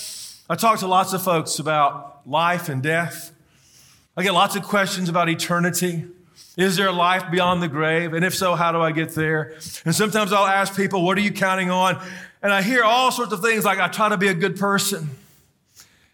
I 0.48 0.54
talk 0.54 0.78
to 0.78 0.86
lots 0.86 1.12
of 1.12 1.22
folks 1.22 1.58
about 1.58 2.22
life 2.24 2.68
and 2.68 2.80
death. 2.80 3.32
I 4.16 4.22
get 4.22 4.34
lots 4.34 4.54
of 4.54 4.62
questions 4.62 5.08
about 5.08 5.28
eternity. 5.28 6.06
Is 6.58 6.76
there 6.76 6.90
life 6.90 7.30
beyond 7.30 7.62
the 7.62 7.68
grave? 7.68 8.14
And 8.14 8.24
if 8.24 8.34
so, 8.34 8.56
how 8.56 8.72
do 8.72 8.80
I 8.80 8.90
get 8.90 9.10
there? 9.10 9.54
And 9.84 9.94
sometimes 9.94 10.32
I'll 10.32 10.44
ask 10.44 10.76
people, 10.76 11.04
what 11.04 11.16
are 11.16 11.20
you 11.20 11.30
counting 11.30 11.70
on? 11.70 12.04
And 12.42 12.52
I 12.52 12.62
hear 12.62 12.82
all 12.82 13.12
sorts 13.12 13.32
of 13.32 13.40
things 13.40 13.64
like, 13.64 13.78
I 13.78 13.86
try 13.86 14.08
to 14.08 14.16
be 14.16 14.26
a 14.26 14.34
good 14.34 14.56
person. 14.56 15.08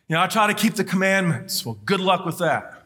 You 0.06 0.16
know, 0.16 0.20
I 0.20 0.26
try 0.26 0.46
to 0.46 0.54
keep 0.54 0.74
the 0.74 0.84
commandments. 0.84 1.64
Well, 1.64 1.78
good 1.86 2.00
luck 2.00 2.26
with 2.26 2.38
that. 2.38 2.82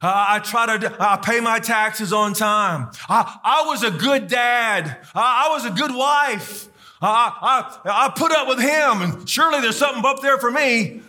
I 0.00 0.38
try 0.38 0.78
to 0.78 0.96
I 0.98 1.18
pay 1.18 1.40
my 1.40 1.58
taxes 1.60 2.14
on 2.14 2.32
time. 2.32 2.90
I, 3.10 3.38
I 3.44 3.64
was 3.66 3.82
a 3.82 3.90
good 3.90 4.28
dad. 4.28 4.98
I, 5.14 5.46
I 5.46 5.52
was 5.52 5.66
a 5.66 5.70
good 5.70 5.94
wife. 5.94 6.68
I, 7.00 7.78
I, 7.84 8.06
I 8.06 8.12
put 8.14 8.32
up 8.32 8.48
with 8.48 8.60
him, 8.60 9.02
and 9.02 9.28
surely 9.28 9.60
there's 9.60 9.76
something 9.76 10.04
up 10.04 10.22
there 10.22 10.38
for 10.38 10.50
me. 10.50 11.02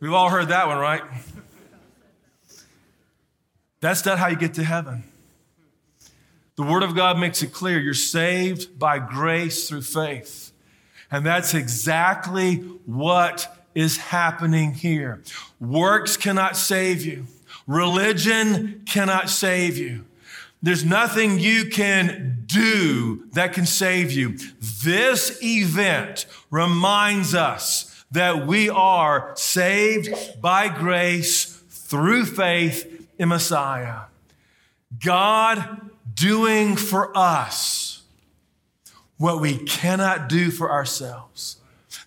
We've 0.00 0.12
all 0.12 0.28
heard 0.28 0.48
that 0.48 0.66
one, 0.66 0.78
right? 0.78 1.02
That's 3.82 4.06
not 4.06 4.20
how 4.20 4.28
you 4.28 4.36
get 4.36 4.54
to 4.54 4.64
heaven. 4.64 5.02
The 6.54 6.62
Word 6.62 6.84
of 6.84 6.94
God 6.94 7.18
makes 7.18 7.42
it 7.42 7.52
clear 7.52 7.80
you're 7.80 7.94
saved 7.94 8.78
by 8.78 9.00
grace 9.00 9.68
through 9.68 9.82
faith. 9.82 10.52
And 11.10 11.26
that's 11.26 11.52
exactly 11.52 12.58
what 12.86 13.58
is 13.74 13.96
happening 13.96 14.74
here. 14.74 15.20
Works 15.60 16.16
cannot 16.16 16.56
save 16.56 17.04
you, 17.04 17.26
religion 17.66 18.82
cannot 18.86 19.28
save 19.28 19.76
you. 19.76 20.04
There's 20.62 20.84
nothing 20.84 21.40
you 21.40 21.64
can 21.68 22.44
do 22.46 23.26
that 23.32 23.52
can 23.52 23.66
save 23.66 24.12
you. 24.12 24.38
This 24.60 25.42
event 25.42 26.26
reminds 26.52 27.34
us 27.34 28.04
that 28.12 28.46
we 28.46 28.70
are 28.70 29.32
saved 29.34 30.40
by 30.40 30.68
grace 30.68 31.46
through 31.68 32.26
faith 32.26 33.01
in 33.22 33.28
Messiah. 33.28 34.00
God 35.02 35.90
doing 36.12 36.76
for 36.76 37.16
us 37.16 38.02
what 39.16 39.40
we 39.40 39.58
cannot 39.58 40.28
do 40.28 40.50
for 40.50 40.70
ourselves. 40.70 41.58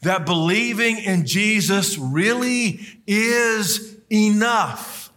That 0.01 0.25
believing 0.25 0.97
in 0.97 1.25
Jesus 1.25 1.97
really 1.97 2.81
is 3.07 3.97
enough. 4.11 5.11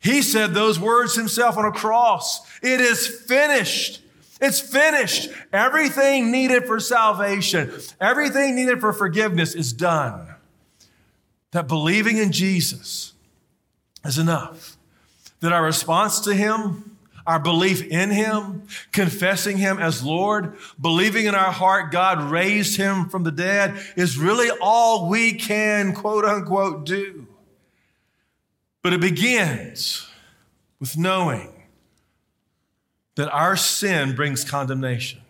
He 0.00 0.20
said 0.20 0.52
those 0.52 0.78
words 0.78 1.14
himself 1.14 1.56
on 1.56 1.64
a 1.64 1.72
cross. 1.72 2.40
It 2.60 2.80
is 2.80 3.06
finished. 3.06 4.02
It's 4.40 4.60
finished. 4.60 5.30
Everything 5.52 6.32
needed 6.32 6.66
for 6.66 6.80
salvation, 6.80 7.72
everything 8.00 8.56
needed 8.56 8.80
for 8.80 8.92
forgiveness 8.92 9.54
is 9.54 9.72
done. 9.72 10.26
That 11.52 11.68
believing 11.68 12.18
in 12.18 12.32
Jesus 12.32 13.12
is 14.04 14.18
enough 14.18 14.73
that 15.44 15.52
our 15.52 15.62
response 15.62 16.18
to 16.20 16.34
Him, 16.34 16.96
our 17.26 17.38
belief 17.38 17.86
in 17.86 18.10
Him, 18.10 18.66
confessing 18.92 19.58
Him 19.58 19.78
as 19.78 20.02
Lord, 20.02 20.56
believing 20.80 21.26
in 21.26 21.34
our 21.34 21.52
heart 21.52 21.92
God 21.92 22.30
raised 22.30 22.78
Him 22.78 23.10
from 23.10 23.24
the 23.24 23.30
dead 23.30 23.78
is 23.94 24.16
really 24.16 24.48
all 24.62 25.06
we 25.06 25.34
can, 25.34 25.92
quote 25.92 26.24
unquote, 26.24 26.86
do. 26.86 27.26
But 28.82 28.94
it 28.94 29.02
begins 29.02 30.08
with 30.80 30.96
knowing 30.96 31.52
that 33.16 33.30
our 33.30 33.54
sin 33.54 34.16
brings 34.16 34.44
condemnation. 34.44 35.20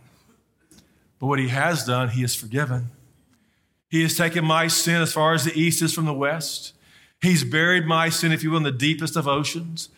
But 1.19 1.27
what 1.27 1.37
He 1.37 1.49
has 1.49 1.85
done, 1.85 2.09
He 2.09 2.21
has 2.21 2.33
forgiven. 2.33 2.89
He 3.87 4.01
has 4.01 4.17
taken 4.17 4.43
my 4.43 4.65
sin 4.65 4.99
as 4.99 5.13
far 5.13 5.35
as 5.35 5.45
the 5.45 5.53
east 5.53 5.83
is 5.83 5.93
from 5.93 6.05
the 6.05 6.13
west. 6.13 6.73
He's 7.21 7.43
buried 7.43 7.85
my 7.85 8.09
sin, 8.09 8.31
if 8.31 8.41
you 8.41 8.49
will, 8.49 8.57
in 8.57 8.63
the 8.63 8.71
deepest 8.71 9.15
of 9.15 9.27
oceans. 9.27 9.89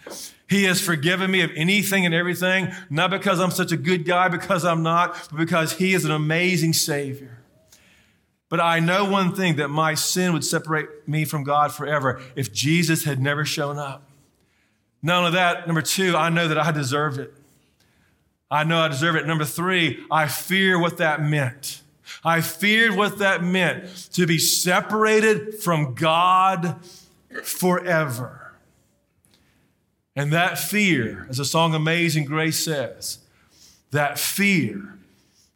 He 0.49 0.65
has 0.65 0.81
forgiven 0.81 1.31
me 1.31 1.39
of 1.39 1.51
anything 1.55 2.05
and 2.05 2.13
everything, 2.13 2.73
not 2.89 3.09
because 3.09 3.39
I'm 3.39 3.51
such 3.51 3.71
a 3.71 3.77
good 3.77 4.03
guy, 4.03 4.27
because 4.27 4.65
I'm 4.65 4.83
not, 4.83 5.13
but 5.31 5.37
because 5.37 5.77
He 5.77 5.93
is 5.93 6.03
an 6.03 6.11
amazing 6.11 6.73
Savior. 6.73 7.37
But 8.49 8.59
I 8.59 8.81
know 8.81 9.09
one 9.09 9.33
thing 9.33 9.55
that 9.55 9.69
my 9.69 9.93
sin 9.93 10.33
would 10.33 10.43
separate 10.43 11.07
me 11.07 11.23
from 11.23 11.45
God 11.45 11.71
forever 11.71 12.21
if 12.35 12.51
Jesus 12.51 13.05
had 13.05 13.21
never 13.21 13.45
shown 13.45 13.77
up. 13.77 14.03
Not 15.01 15.19
only 15.19 15.31
that, 15.31 15.65
number 15.65 15.81
two, 15.81 16.17
I 16.17 16.27
know 16.27 16.49
that 16.49 16.57
I 16.57 16.71
deserved 16.71 17.19
it. 17.19 17.33
I 18.49 18.63
know 18.63 18.79
I 18.79 18.87
deserve 18.87 19.15
it. 19.15 19.27
Number 19.27 19.45
three, 19.45 20.05
I 20.09 20.27
fear 20.27 20.79
what 20.79 20.97
that 20.97 21.21
meant. 21.21 21.81
I 22.23 22.41
feared 22.41 22.95
what 22.95 23.17
that 23.19 23.43
meant 23.43 24.09
to 24.13 24.25
be 24.25 24.39
separated 24.39 25.55
from 25.55 25.93
God 25.93 26.77
forever. 27.43 28.53
And 30.15 30.31
that 30.33 30.57
fear, 30.57 31.27
as 31.29 31.37
the 31.37 31.45
song 31.45 31.75
Amazing 31.75 32.25
Grace 32.25 32.63
says, 32.63 33.19
that 33.91 34.17
fear 34.17 34.97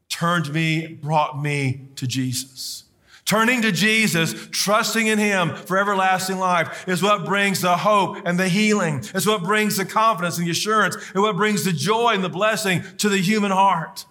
turned 0.09 0.53
me, 0.53 0.85
brought 0.87 1.41
me 1.41 1.87
to 1.95 2.05
Jesus. 2.05 2.83
Turning 3.25 3.61
to 3.61 3.71
Jesus, 3.71 4.47
trusting 4.51 5.07
in 5.07 5.17
Him 5.17 5.55
for 5.55 5.77
everlasting 5.77 6.37
life 6.37 6.87
is 6.87 7.01
what 7.01 7.25
brings 7.25 7.61
the 7.61 7.77
hope 7.77 8.17
and 8.25 8.37
the 8.39 8.49
healing. 8.49 8.97
It's 9.13 9.27
what 9.27 9.43
brings 9.43 9.77
the 9.77 9.85
confidence 9.85 10.37
and 10.37 10.47
the 10.47 10.51
assurance 10.51 10.97
and 11.13 11.21
what 11.21 11.37
brings 11.37 11.63
the 11.63 11.71
joy 11.71 12.13
and 12.13 12.23
the 12.23 12.29
blessing 12.29 12.83
to 12.97 13.09
the 13.09 13.19
human 13.19 13.51
heart. 13.51 14.05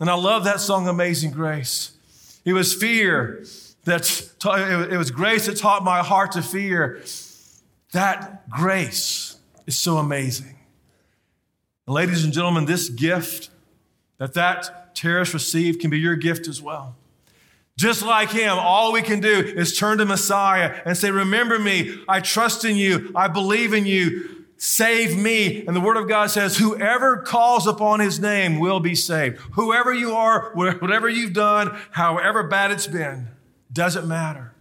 And 0.00 0.10
I 0.10 0.14
love 0.14 0.44
that 0.44 0.60
song, 0.60 0.88
Amazing 0.88 1.30
Grace. 1.30 1.92
It 2.44 2.52
was 2.52 2.74
fear 2.74 3.44
that 3.84 4.30
it 4.90 4.96
was 4.96 5.10
grace 5.10 5.46
that 5.46 5.56
taught 5.56 5.84
my 5.84 6.02
heart 6.02 6.32
to 6.32 6.42
fear. 6.42 7.02
That 7.92 8.48
grace 8.50 9.36
is 9.66 9.78
so 9.78 9.98
amazing. 9.98 10.56
Ladies 11.86 12.24
and 12.24 12.32
gentlemen, 12.32 12.64
this 12.64 12.88
gift 12.88 13.50
that 14.18 14.34
that 14.34 14.94
terrorist 14.94 15.34
received 15.34 15.80
can 15.80 15.90
be 15.90 15.98
your 15.98 16.16
gift 16.16 16.48
as 16.48 16.60
well. 16.60 16.96
Just 17.76 18.04
like 18.04 18.30
him, 18.30 18.56
all 18.56 18.92
we 18.92 19.02
can 19.02 19.20
do 19.20 19.40
is 19.40 19.76
turn 19.76 19.98
to 19.98 20.04
Messiah 20.04 20.80
and 20.84 20.96
say, 20.96 21.10
Remember 21.10 21.58
me. 21.58 21.98
I 22.08 22.20
trust 22.20 22.64
in 22.64 22.76
you. 22.76 23.10
I 23.16 23.28
believe 23.28 23.72
in 23.72 23.84
you. 23.84 24.44
Save 24.56 25.18
me. 25.18 25.66
And 25.66 25.74
the 25.74 25.80
word 25.80 25.96
of 25.96 26.08
God 26.08 26.30
says, 26.30 26.56
Whoever 26.56 27.18
calls 27.18 27.66
upon 27.66 27.98
his 27.98 28.20
name 28.20 28.60
will 28.60 28.78
be 28.78 28.94
saved. 28.94 29.38
Whoever 29.52 29.92
you 29.92 30.14
are, 30.14 30.52
whatever 30.54 31.08
you've 31.08 31.32
done, 31.32 31.76
however 31.90 32.44
bad 32.44 32.70
it's 32.70 32.86
been, 32.86 33.28
doesn't 33.72 34.06
matter. 34.06 34.52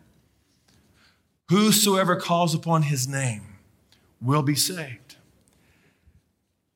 Whosoever 1.49 2.15
calls 2.15 2.55
upon 2.55 2.83
his 2.83 3.07
name 3.07 3.43
will 4.19 4.41
be 4.41 4.55
saved. 4.55 5.17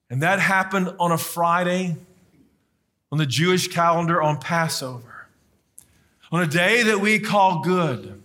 And 0.10 0.22
that 0.22 0.40
happened 0.40 0.94
on 1.00 1.12
a 1.12 1.18
Friday 1.18 1.98
on 3.12 3.18
the 3.18 3.26
Jewish 3.26 3.68
calendar 3.70 4.22
on 4.22 4.40
Passover. 4.40 5.17
On 6.32 6.42
a 6.42 6.48
day 6.48 6.84
that 6.84 7.00
we 7.00 7.20
call 7.20 7.62
good, 7.62 8.22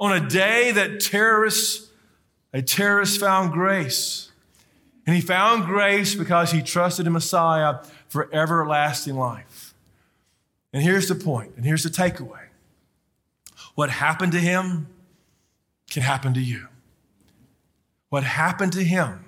on 0.00 0.12
a 0.12 0.28
day 0.28 0.72
that 0.72 1.00
terrorists, 1.00 1.90
a 2.52 2.62
terrorist 2.62 3.18
found 3.20 3.52
grace. 3.52 4.30
And 5.06 5.16
he 5.16 5.22
found 5.22 5.64
grace 5.64 6.14
because 6.14 6.52
he 6.52 6.60
trusted 6.60 7.06
in 7.06 7.14
Messiah 7.14 7.78
for 8.08 8.28
everlasting 8.34 9.16
life. 9.16 9.74
And 10.72 10.82
here's 10.82 11.08
the 11.08 11.14
point, 11.14 11.52
and 11.56 11.64
here's 11.64 11.82
the 11.82 11.88
takeaway. 11.88 12.48
What 13.74 13.88
happened 13.88 14.32
to 14.32 14.38
him 14.38 14.88
can 15.88 16.02
happen 16.02 16.34
to 16.34 16.40
you. 16.40 16.68
What 18.10 18.24
happened 18.24 18.72
to 18.74 18.84
him 18.84 19.24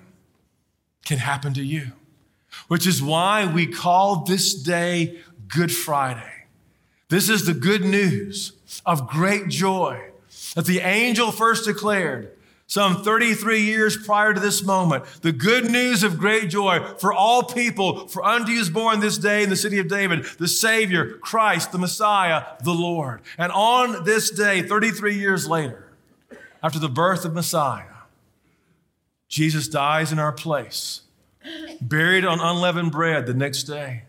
can 1.05 1.17
happen 1.17 1.53
to 1.55 1.63
you, 1.63 1.93
which 2.67 2.85
is 2.85 3.01
why 3.01 3.51
we 3.51 3.65
call 3.65 4.23
this 4.23 4.53
day 4.53 5.19
Good 5.47 5.71
Friday. 5.71 6.40
This 7.11 7.27
is 7.27 7.45
the 7.45 7.53
good 7.53 7.83
news 7.83 8.53
of 8.85 9.09
great 9.09 9.49
joy 9.49 10.01
that 10.55 10.65
the 10.65 10.79
angel 10.79 11.33
first 11.33 11.65
declared 11.65 12.31
some 12.67 13.03
33 13.03 13.63
years 13.63 13.97
prior 13.97 14.33
to 14.33 14.39
this 14.39 14.63
moment. 14.63 15.03
The 15.21 15.33
good 15.33 15.69
news 15.69 16.03
of 16.03 16.17
great 16.17 16.49
joy 16.49 16.79
for 16.99 17.11
all 17.11 17.43
people, 17.43 18.07
for 18.07 18.23
unto 18.23 18.53
you 18.53 18.61
is 18.61 18.69
born 18.69 19.01
this 19.01 19.17
day 19.17 19.43
in 19.43 19.49
the 19.49 19.57
city 19.57 19.77
of 19.77 19.89
David, 19.89 20.23
the 20.39 20.47
Savior, 20.47 21.17
Christ, 21.17 21.73
the 21.73 21.77
Messiah, 21.77 22.45
the 22.63 22.73
Lord. 22.73 23.19
And 23.37 23.51
on 23.51 24.05
this 24.05 24.31
day, 24.31 24.61
33 24.61 25.13
years 25.13 25.49
later, 25.49 25.91
after 26.63 26.79
the 26.79 26.87
birth 26.87 27.25
of 27.25 27.33
Messiah, 27.33 27.87
Jesus 29.27 29.67
dies 29.67 30.13
in 30.13 30.19
our 30.19 30.31
place, 30.31 31.01
buried 31.81 32.23
on 32.23 32.39
unleavened 32.39 32.93
bread 32.93 33.25
the 33.25 33.33
next 33.33 33.63
day, 33.63 34.03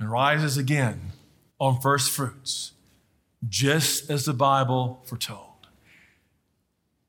and 0.00 0.10
rises 0.10 0.56
again 0.56 1.12
on 1.58 1.80
first 1.80 2.10
fruits, 2.10 2.72
just 3.48 4.10
as 4.10 4.24
the 4.24 4.32
Bible 4.32 5.00
foretold. 5.04 5.68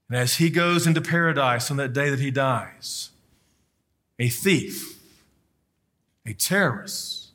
And 0.07 0.17
as 0.17 0.35
he 0.35 0.49
goes 0.49 0.87
into 0.87 1.01
paradise 1.01 1.69
on 1.69 1.77
that 1.77 1.93
day 1.93 2.09
that 2.09 2.19
he 2.19 2.31
dies, 2.31 3.11
a 4.17 4.27
thief, 4.27 4.99
a 6.25 6.33
terrorist 6.33 7.29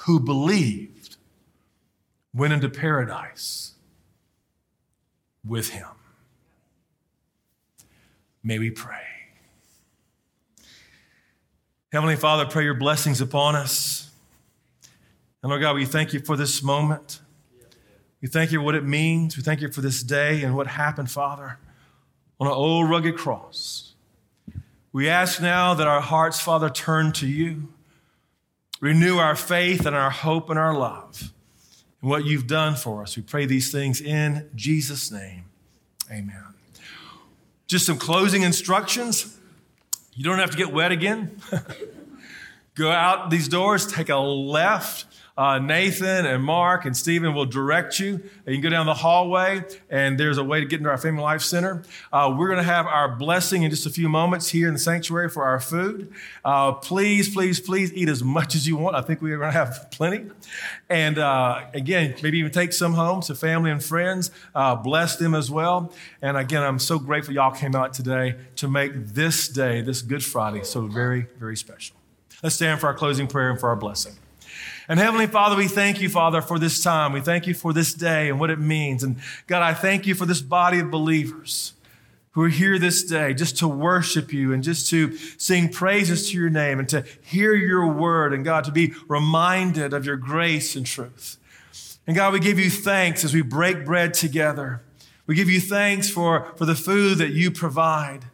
who 0.00 0.20
believed 0.20 1.16
went 2.32 2.52
into 2.52 2.68
paradise 2.68 3.72
with 5.44 5.70
him. 5.70 5.88
May 8.42 8.58
we 8.58 8.70
pray. 8.70 9.02
Heavenly 11.92 12.16
Father, 12.16 12.46
pray 12.46 12.64
your 12.64 12.74
blessings 12.74 13.20
upon 13.20 13.56
us. 13.56 14.05
And 15.46 15.50
Lord 15.52 15.62
God, 15.62 15.76
we 15.76 15.84
thank 15.84 16.12
you 16.12 16.18
for 16.18 16.36
this 16.36 16.60
moment. 16.60 17.20
We 18.20 18.26
thank 18.26 18.50
you 18.50 18.58
for 18.58 18.64
what 18.64 18.74
it 18.74 18.82
means. 18.82 19.36
We 19.36 19.44
thank 19.44 19.60
you 19.60 19.70
for 19.70 19.80
this 19.80 20.02
day 20.02 20.42
and 20.42 20.56
what 20.56 20.66
happened, 20.66 21.08
Father, 21.08 21.60
on 22.40 22.48
an 22.48 22.52
old 22.52 22.90
rugged 22.90 23.16
cross. 23.16 23.94
We 24.92 25.08
ask 25.08 25.40
now 25.40 25.72
that 25.74 25.86
our 25.86 26.00
hearts, 26.00 26.40
Father, 26.40 26.68
turn 26.68 27.12
to 27.12 27.28
you. 27.28 27.72
Renew 28.80 29.18
our 29.18 29.36
faith 29.36 29.86
and 29.86 29.94
our 29.94 30.10
hope 30.10 30.50
and 30.50 30.58
our 30.58 30.74
love 30.76 31.32
and 32.00 32.10
what 32.10 32.24
you've 32.24 32.48
done 32.48 32.74
for 32.74 33.02
us. 33.02 33.16
We 33.16 33.22
pray 33.22 33.46
these 33.46 33.70
things 33.70 34.00
in 34.00 34.50
Jesus' 34.56 35.12
name. 35.12 35.44
Amen. 36.10 36.42
Just 37.68 37.86
some 37.86 37.98
closing 37.98 38.42
instructions. 38.42 39.38
You 40.12 40.24
don't 40.24 40.40
have 40.40 40.50
to 40.50 40.56
get 40.56 40.72
wet 40.72 40.90
again. 40.90 41.40
Go 42.74 42.90
out 42.90 43.30
these 43.30 43.46
doors, 43.46 43.86
take 43.86 44.08
a 44.08 44.16
left 44.16 45.06
uh, 45.36 45.58
Nathan 45.58 46.24
and 46.24 46.42
Mark 46.42 46.84
and 46.86 46.96
Stephen 46.96 47.34
will 47.34 47.44
direct 47.44 47.98
you. 47.98 48.22
You 48.46 48.54
can 48.54 48.62
go 48.62 48.70
down 48.70 48.86
the 48.86 48.94
hallway, 48.94 49.64
and 49.90 50.18
there's 50.18 50.38
a 50.38 50.44
way 50.44 50.60
to 50.60 50.66
get 50.66 50.78
into 50.78 50.88
our 50.88 50.98
Family 50.98 51.22
Life 51.22 51.42
Center. 51.42 51.82
Uh, 52.12 52.34
we're 52.36 52.48
going 52.48 52.58
to 52.58 52.64
have 52.64 52.86
our 52.86 53.14
blessing 53.14 53.62
in 53.62 53.70
just 53.70 53.84
a 53.84 53.90
few 53.90 54.08
moments 54.08 54.48
here 54.48 54.66
in 54.68 54.74
the 54.74 54.80
sanctuary 54.80 55.28
for 55.28 55.44
our 55.44 55.60
food. 55.60 56.12
Uh, 56.44 56.72
please, 56.72 57.32
please, 57.32 57.60
please 57.60 57.92
eat 57.92 58.08
as 58.08 58.24
much 58.24 58.54
as 58.54 58.66
you 58.66 58.76
want. 58.76 58.96
I 58.96 59.02
think 59.02 59.20
we're 59.20 59.36
going 59.36 59.52
to 59.52 59.58
have 59.58 59.88
plenty. 59.90 60.24
And 60.88 61.18
uh, 61.18 61.66
again, 61.74 62.14
maybe 62.22 62.38
even 62.38 62.52
take 62.52 62.72
some 62.72 62.94
home 62.94 63.20
to 63.22 63.34
family 63.34 63.70
and 63.70 63.84
friends. 63.84 64.30
Uh, 64.54 64.74
bless 64.76 65.16
them 65.16 65.34
as 65.34 65.50
well. 65.50 65.92
And 66.22 66.36
again, 66.36 66.62
I'm 66.62 66.78
so 66.78 66.98
grateful 66.98 67.34
y'all 67.34 67.50
came 67.50 67.74
out 67.74 67.92
today 67.92 68.36
to 68.56 68.68
make 68.68 68.92
this 69.08 69.48
day, 69.48 69.82
this 69.82 70.00
Good 70.00 70.24
Friday, 70.24 70.64
so 70.64 70.86
very, 70.86 71.26
very 71.38 71.56
special. 71.56 71.96
Let's 72.42 72.54
stand 72.54 72.80
for 72.80 72.86
our 72.86 72.94
closing 72.94 73.26
prayer 73.26 73.50
and 73.50 73.60
for 73.60 73.68
our 73.68 73.76
blessing. 73.76 74.14
And 74.88 75.00
Heavenly 75.00 75.26
Father, 75.26 75.56
we 75.56 75.66
thank 75.66 76.00
you, 76.00 76.08
Father, 76.08 76.40
for 76.40 76.58
this 76.58 76.82
time. 76.82 77.12
We 77.12 77.20
thank 77.20 77.48
you 77.48 77.54
for 77.54 77.72
this 77.72 77.92
day 77.92 78.28
and 78.28 78.38
what 78.38 78.50
it 78.50 78.60
means. 78.60 79.02
And 79.02 79.16
God, 79.48 79.62
I 79.62 79.74
thank 79.74 80.06
you 80.06 80.14
for 80.14 80.26
this 80.26 80.40
body 80.40 80.78
of 80.78 80.92
believers 80.92 81.72
who 82.32 82.42
are 82.44 82.48
here 82.48 82.78
this 82.78 83.02
day 83.02 83.34
just 83.34 83.56
to 83.58 83.66
worship 83.66 84.32
you 84.32 84.52
and 84.52 84.62
just 84.62 84.88
to 84.90 85.16
sing 85.38 85.70
praises 85.70 86.30
to 86.30 86.36
your 86.36 86.50
name 86.50 86.78
and 86.78 86.88
to 86.90 87.04
hear 87.22 87.54
your 87.54 87.88
word 87.88 88.32
and 88.32 88.44
God, 88.44 88.64
to 88.64 88.70
be 88.70 88.92
reminded 89.08 89.92
of 89.92 90.06
your 90.06 90.16
grace 90.16 90.76
and 90.76 90.86
truth. 90.86 91.36
And 92.06 92.14
God, 92.14 92.32
we 92.32 92.38
give 92.38 92.58
you 92.58 92.70
thanks 92.70 93.24
as 93.24 93.34
we 93.34 93.42
break 93.42 93.84
bread 93.84 94.14
together. 94.14 94.82
We 95.26 95.34
give 95.34 95.50
you 95.50 95.60
thanks 95.60 96.08
for, 96.08 96.52
for 96.56 96.64
the 96.64 96.76
food 96.76 97.18
that 97.18 97.30
you 97.30 97.50
provide. 97.50 98.26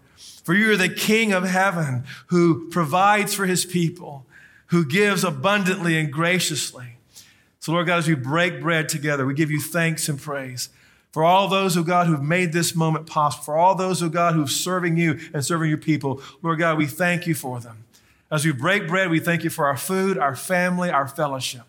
For 0.44 0.52
you 0.52 0.72
are 0.72 0.76
the 0.76 0.90
King 0.90 1.32
of 1.32 1.44
heaven 1.44 2.04
who 2.26 2.68
provides 2.68 3.32
for 3.32 3.46
his 3.46 3.64
people 3.64 4.26
who 4.72 4.86
gives 4.86 5.22
abundantly 5.22 5.98
and 5.98 6.10
graciously. 6.10 6.96
So, 7.60 7.72
Lord 7.72 7.86
God, 7.86 7.98
as 7.98 8.08
we 8.08 8.14
break 8.14 8.62
bread 8.62 8.88
together, 8.88 9.26
we 9.26 9.34
give 9.34 9.50
you 9.50 9.60
thanks 9.60 10.08
and 10.08 10.18
praise 10.18 10.70
for 11.12 11.22
all 11.22 11.46
those, 11.46 11.76
oh 11.76 11.82
God, 11.82 12.06
who've 12.06 12.22
made 12.22 12.54
this 12.54 12.74
moment 12.74 13.06
possible, 13.06 13.44
for 13.44 13.56
all 13.58 13.74
those, 13.74 14.02
oh 14.02 14.08
God, 14.08 14.34
who've 14.34 14.50
serving 14.50 14.96
you 14.96 15.20
and 15.34 15.44
serving 15.44 15.68
your 15.68 15.76
people. 15.76 16.22
Lord 16.40 16.58
God, 16.58 16.78
we 16.78 16.86
thank 16.86 17.26
you 17.26 17.34
for 17.34 17.60
them. 17.60 17.84
As 18.30 18.46
we 18.46 18.52
break 18.52 18.88
bread, 18.88 19.10
we 19.10 19.20
thank 19.20 19.44
you 19.44 19.50
for 19.50 19.66
our 19.66 19.76
food, 19.76 20.16
our 20.16 20.34
family, 20.34 20.88
our 20.88 21.06
fellowship. 21.06 21.66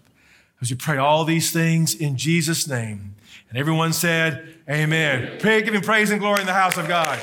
As 0.61 0.71
we 0.71 0.77
pray 0.77 0.95
all 0.95 1.25
these 1.25 1.51
things 1.51 1.93
in 1.93 2.15
Jesus' 2.15 2.69
name. 2.69 3.15
And 3.49 3.57
everyone 3.57 3.91
said, 3.91 4.55
Amen. 4.69 5.39
Pray, 5.39 5.61
giving 5.61 5.81
praise 5.81 6.09
and 6.09 6.21
glory 6.21 6.39
in 6.39 6.47
the 6.47 6.53
house 6.53 6.77
of 6.77 6.87
God. 6.87 7.19